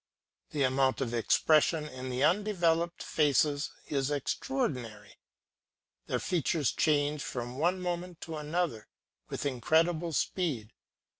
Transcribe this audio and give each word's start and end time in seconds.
The 0.49 0.63
amount 0.63 0.99
of 0.99 1.13
expression 1.13 1.87
in 1.87 2.09
these 2.09 2.23
undeveloped 2.23 3.03
faces 3.03 3.69
is 3.85 4.09
extraordinary; 4.09 5.19
their 6.07 6.17
features 6.17 6.71
change 6.71 7.21
from 7.21 7.59
one 7.59 7.79
moment 7.79 8.19
to 8.21 8.37
another 8.37 8.87
with 9.29 9.45
incredible 9.45 10.11
speed. 10.11 10.73